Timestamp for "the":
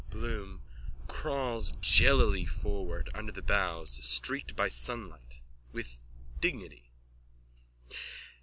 3.31-3.43